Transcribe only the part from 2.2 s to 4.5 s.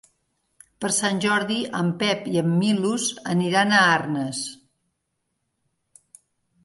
i en Milos aniran a Arnes.